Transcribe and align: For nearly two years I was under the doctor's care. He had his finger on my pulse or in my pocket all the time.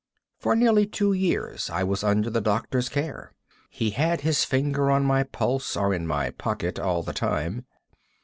For 0.39 0.55
nearly 0.55 0.87
two 0.87 1.13
years 1.13 1.69
I 1.69 1.83
was 1.83 2.03
under 2.03 2.31
the 2.31 2.41
doctor's 2.41 2.89
care. 2.89 3.35
He 3.69 3.91
had 3.91 4.21
his 4.21 4.43
finger 4.43 4.89
on 4.89 5.05
my 5.05 5.21
pulse 5.21 5.77
or 5.77 5.93
in 5.93 6.07
my 6.07 6.31
pocket 6.31 6.79
all 6.79 7.03
the 7.03 7.13
time. 7.13 7.67